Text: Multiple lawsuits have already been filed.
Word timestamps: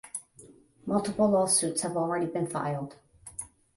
Multiple 0.87 1.29
lawsuits 1.29 1.83
have 1.83 1.95
already 1.95 2.25
been 2.25 2.47
filed. 2.47 2.95